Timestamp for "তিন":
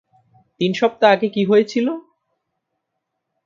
0.61-0.71